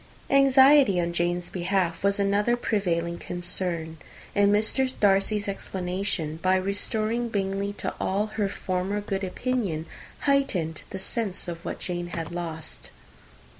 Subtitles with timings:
[0.31, 3.97] Anxiety on Jane's behalf was another prevailing concern;
[4.33, 4.91] and Mr.
[4.99, 9.85] Darcy's explanation, by restoring Bingley to all her former good opinion,
[10.21, 12.89] heightened the sense of what Jane had lost.